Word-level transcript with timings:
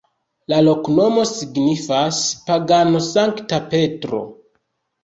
La 0.53 0.61
loknomo 0.67 1.25
signifas: 1.33 2.23
pagano-Sankta 2.49 3.65
Petro. 3.77 4.27